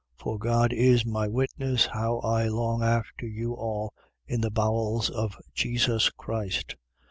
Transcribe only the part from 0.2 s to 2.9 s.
For God is my witness how I long